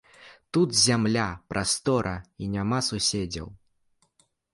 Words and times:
Тут 0.53 0.69
зямля, 0.83 1.25
прастора 1.53 2.13
і 2.45 2.47
няма 2.55 2.79
суседзяў. 2.89 3.47